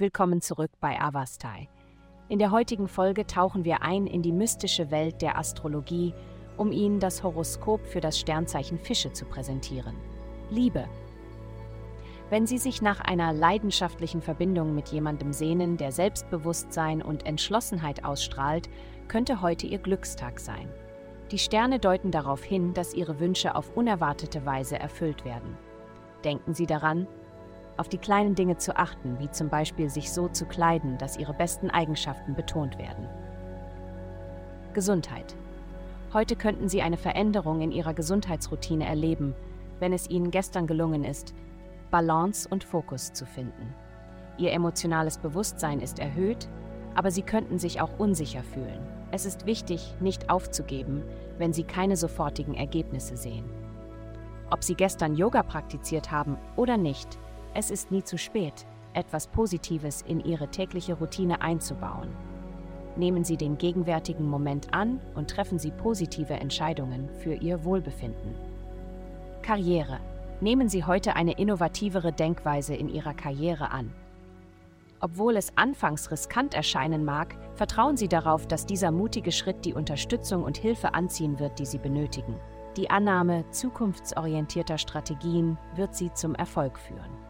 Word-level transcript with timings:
Willkommen 0.00 0.40
zurück 0.40 0.70
bei 0.80 0.98
Avastai. 0.98 1.68
In 2.30 2.38
der 2.38 2.50
heutigen 2.50 2.88
Folge 2.88 3.26
tauchen 3.26 3.66
wir 3.66 3.82
ein 3.82 4.06
in 4.06 4.22
die 4.22 4.32
mystische 4.32 4.90
Welt 4.90 5.20
der 5.20 5.36
Astrologie, 5.36 6.14
um 6.56 6.72
Ihnen 6.72 7.00
das 7.00 7.22
Horoskop 7.22 7.84
für 7.84 8.00
das 8.00 8.18
Sternzeichen 8.18 8.78
Fische 8.78 9.12
zu 9.12 9.26
präsentieren. 9.26 9.94
Liebe. 10.48 10.88
Wenn 12.30 12.46
Sie 12.46 12.56
sich 12.56 12.80
nach 12.80 13.00
einer 13.02 13.34
leidenschaftlichen 13.34 14.22
Verbindung 14.22 14.74
mit 14.74 14.88
jemandem 14.88 15.34
sehnen, 15.34 15.76
der 15.76 15.92
Selbstbewusstsein 15.92 17.02
und 17.02 17.26
Entschlossenheit 17.26 18.02
ausstrahlt, 18.02 18.70
könnte 19.06 19.42
heute 19.42 19.66
Ihr 19.66 19.80
Glückstag 19.80 20.40
sein. 20.40 20.70
Die 21.30 21.38
Sterne 21.38 21.78
deuten 21.78 22.10
darauf 22.10 22.42
hin, 22.42 22.72
dass 22.72 22.94
Ihre 22.94 23.20
Wünsche 23.20 23.54
auf 23.54 23.76
unerwartete 23.76 24.46
Weise 24.46 24.78
erfüllt 24.78 25.26
werden. 25.26 25.58
Denken 26.24 26.54
Sie 26.54 26.64
daran, 26.66 27.06
auf 27.80 27.88
die 27.88 27.98
kleinen 27.98 28.34
Dinge 28.34 28.58
zu 28.58 28.76
achten, 28.76 29.18
wie 29.20 29.30
zum 29.30 29.48
Beispiel 29.48 29.88
sich 29.88 30.12
so 30.12 30.28
zu 30.28 30.44
kleiden, 30.44 30.98
dass 30.98 31.16
Ihre 31.16 31.32
besten 31.32 31.70
Eigenschaften 31.70 32.34
betont 32.34 32.76
werden. 32.76 33.08
Gesundheit. 34.74 35.34
Heute 36.12 36.36
könnten 36.36 36.68
Sie 36.68 36.82
eine 36.82 36.98
Veränderung 36.98 37.62
in 37.62 37.72
Ihrer 37.72 37.94
Gesundheitsroutine 37.94 38.84
erleben, 38.84 39.34
wenn 39.78 39.94
es 39.94 40.10
Ihnen 40.10 40.30
gestern 40.30 40.66
gelungen 40.66 41.04
ist, 41.04 41.32
Balance 41.90 42.46
und 42.46 42.64
Fokus 42.64 43.14
zu 43.14 43.24
finden. 43.24 43.74
Ihr 44.36 44.52
emotionales 44.52 45.16
Bewusstsein 45.16 45.80
ist 45.80 46.00
erhöht, 46.00 46.50
aber 46.94 47.10
Sie 47.10 47.22
könnten 47.22 47.58
sich 47.58 47.80
auch 47.80 47.98
unsicher 47.98 48.42
fühlen. 48.42 48.80
Es 49.10 49.24
ist 49.24 49.46
wichtig, 49.46 49.94
nicht 50.00 50.28
aufzugeben, 50.28 51.02
wenn 51.38 51.54
Sie 51.54 51.64
keine 51.64 51.96
sofortigen 51.96 52.54
Ergebnisse 52.54 53.16
sehen. 53.16 53.48
Ob 54.50 54.64
Sie 54.64 54.74
gestern 54.74 55.14
Yoga 55.14 55.42
praktiziert 55.42 56.10
haben 56.10 56.36
oder 56.56 56.76
nicht, 56.76 57.18
es 57.54 57.70
ist 57.70 57.90
nie 57.90 58.02
zu 58.02 58.18
spät, 58.18 58.66
etwas 58.94 59.26
Positives 59.28 60.02
in 60.02 60.20
Ihre 60.20 60.48
tägliche 60.48 60.94
Routine 60.94 61.42
einzubauen. 61.42 62.08
Nehmen 62.96 63.24
Sie 63.24 63.36
den 63.36 63.56
gegenwärtigen 63.56 64.28
Moment 64.28 64.74
an 64.74 65.00
und 65.14 65.30
treffen 65.30 65.58
Sie 65.58 65.70
positive 65.70 66.34
Entscheidungen 66.34 67.08
für 67.20 67.34
Ihr 67.34 67.64
Wohlbefinden. 67.64 68.34
Karriere. 69.42 70.00
Nehmen 70.40 70.68
Sie 70.68 70.84
heute 70.84 71.16
eine 71.16 71.32
innovativere 71.32 72.12
Denkweise 72.12 72.74
in 72.74 72.88
Ihrer 72.88 73.14
Karriere 73.14 73.70
an. 73.70 73.92
Obwohl 75.00 75.36
es 75.36 75.56
anfangs 75.56 76.10
riskant 76.10 76.54
erscheinen 76.54 77.04
mag, 77.04 77.34
vertrauen 77.54 77.96
Sie 77.96 78.08
darauf, 78.08 78.46
dass 78.46 78.66
dieser 78.66 78.90
mutige 78.90 79.32
Schritt 79.32 79.64
die 79.64 79.74
Unterstützung 79.74 80.42
und 80.42 80.58
Hilfe 80.58 80.94
anziehen 80.94 81.38
wird, 81.38 81.58
die 81.58 81.66
Sie 81.66 81.78
benötigen. 81.78 82.36
Die 82.76 82.90
Annahme 82.90 83.44
zukunftsorientierter 83.50 84.78
Strategien 84.78 85.58
wird 85.74 85.94
Sie 85.94 86.12
zum 86.12 86.34
Erfolg 86.34 86.78
führen. 86.78 87.29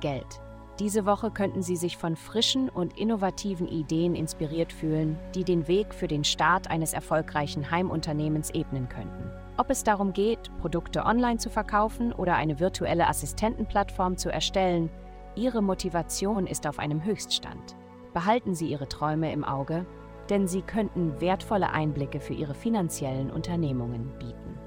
Geld. 0.00 0.40
Diese 0.78 1.06
Woche 1.06 1.32
könnten 1.32 1.60
Sie 1.60 1.76
sich 1.76 1.96
von 1.96 2.14
frischen 2.14 2.68
und 2.68 2.96
innovativen 2.96 3.66
Ideen 3.66 4.14
inspiriert 4.14 4.72
fühlen, 4.72 5.18
die 5.34 5.42
den 5.42 5.66
Weg 5.66 5.92
für 5.92 6.06
den 6.06 6.22
Start 6.22 6.70
eines 6.70 6.92
erfolgreichen 6.92 7.70
Heimunternehmens 7.70 8.50
ebnen 8.50 8.88
könnten. 8.88 9.32
Ob 9.56 9.70
es 9.70 9.82
darum 9.82 10.12
geht, 10.12 10.56
Produkte 10.60 11.04
online 11.04 11.38
zu 11.38 11.50
verkaufen 11.50 12.12
oder 12.12 12.36
eine 12.36 12.60
virtuelle 12.60 13.08
Assistentenplattform 13.08 14.16
zu 14.16 14.30
erstellen, 14.32 14.88
Ihre 15.34 15.62
Motivation 15.62 16.46
ist 16.46 16.66
auf 16.66 16.78
einem 16.78 17.04
Höchststand. 17.04 17.76
Behalten 18.14 18.54
Sie 18.54 18.68
Ihre 18.68 18.88
Träume 18.88 19.32
im 19.32 19.44
Auge, 19.44 19.84
denn 20.30 20.46
sie 20.46 20.62
könnten 20.62 21.20
wertvolle 21.20 21.70
Einblicke 21.70 22.20
für 22.20 22.34
Ihre 22.34 22.54
finanziellen 22.54 23.30
Unternehmungen 23.30 24.12
bieten. 24.18 24.58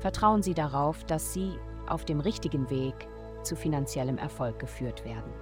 Vertrauen 0.00 0.42
Sie 0.42 0.54
darauf, 0.54 1.04
dass 1.04 1.32
Sie 1.32 1.52
auf 1.86 2.04
dem 2.04 2.20
richtigen 2.20 2.70
Weg 2.70 3.08
zu 3.48 3.56
finanziellem 3.56 4.18
Erfolg 4.18 4.58
geführt 4.58 5.04
werden. 5.04 5.32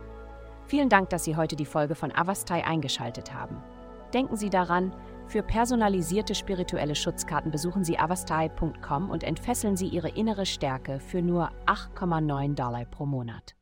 Vielen 0.66 0.88
Dank, 0.88 1.10
dass 1.10 1.24
Sie 1.24 1.36
heute 1.36 1.56
die 1.56 1.66
Folge 1.66 1.94
von 1.94 2.12
Avastai 2.12 2.64
eingeschaltet 2.64 3.34
haben. 3.34 3.62
Denken 4.14 4.36
Sie 4.36 4.50
daran, 4.50 4.92
für 5.26 5.42
personalisierte 5.42 6.34
spirituelle 6.34 6.94
Schutzkarten 6.94 7.50
besuchen 7.50 7.84
Sie 7.84 7.98
avastai.com 7.98 9.10
und 9.10 9.24
entfesseln 9.24 9.76
Sie 9.76 9.88
Ihre 9.88 10.08
innere 10.08 10.46
Stärke 10.46 11.00
für 11.00 11.20
nur 11.20 11.50
8,9 11.66 12.54
Dollar 12.54 12.84
pro 12.84 13.06
Monat. 13.06 13.56